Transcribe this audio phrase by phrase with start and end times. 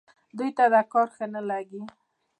[0.37, 1.81] دوی ته دا کار ښه نه لګېږي.